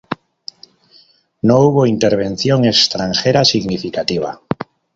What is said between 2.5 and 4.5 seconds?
extranjera significativa.